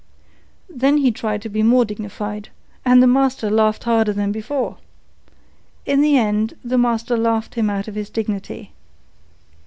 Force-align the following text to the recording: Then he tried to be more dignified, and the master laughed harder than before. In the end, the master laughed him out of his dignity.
Then 0.67 0.97
he 0.97 1.11
tried 1.11 1.43
to 1.43 1.47
be 1.49 1.61
more 1.61 1.85
dignified, 1.85 2.49
and 2.83 3.03
the 3.03 3.07
master 3.07 3.51
laughed 3.51 3.83
harder 3.83 4.11
than 4.13 4.31
before. 4.31 4.77
In 5.85 6.01
the 6.01 6.17
end, 6.17 6.55
the 6.65 6.79
master 6.79 7.15
laughed 7.15 7.53
him 7.53 7.69
out 7.69 7.87
of 7.87 7.93
his 7.93 8.09
dignity. 8.09 8.71